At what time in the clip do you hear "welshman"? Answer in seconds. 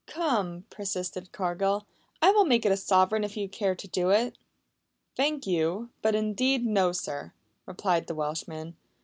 8.15-8.77